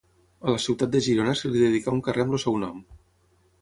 [0.45, 2.85] A la ciutat de Girona se li dedicà un carrer amb el seu nom.